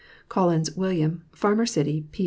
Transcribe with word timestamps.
COLL1XS 0.31 0.75
WILLIAM, 0.75 1.23
Farmer 1.31 1.67
City 1.67 2.07
P. 2.11 2.19